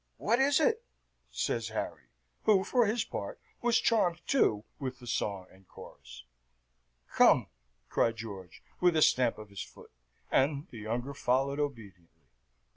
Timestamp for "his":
2.87-3.03, 9.49-9.61